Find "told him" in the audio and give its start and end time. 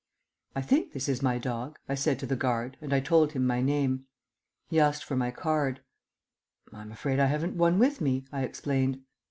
2.99-3.45